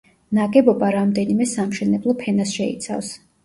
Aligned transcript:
ნაგებობა 0.37 0.89
რამდენიმე 0.95 1.49
სამშენებლო 1.53 2.19
ფენას 2.25 2.59
შეიცავს. 2.59 3.17